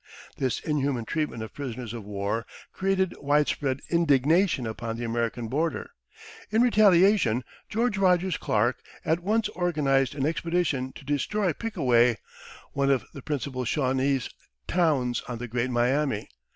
This 0.37 0.59
inhuman 0.59 1.05
treatment 1.05 1.43
of 1.43 1.53
prisoners 1.53 1.93
of 1.93 2.03
war 2.03 2.47
created 2.73 3.13
wide 3.19 3.47
spread 3.47 3.81
indignation 3.91 4.65
upon 4.65 4.97
the 4.97 5.03
American 5.03 5.47
border. 5.47 5.91
In 6.49 6.63
retaliation, 6.63 7.43
George 7.69 7.99
Rogers 7.99 8.35
Clark 8.37 8.77
at 9.05 9.19
once 9.19 9.47
organized 9.49 10.15
an 10.15 10.25
expedition 10.25 10.91
to 10.93 11.05
destroy 11.05 11.53
Pickaway, 11.53 12.17
one 12.73 12.89
of 12.89 13.05
the 13.13 13.21
principal 13.21 13.63
Shawnese 13.63 14.31
towns 14.67 15.21
on 15.27 15.37
the 15.37 15.47
Great 15.47 15.69
Miami. 15.69 16.27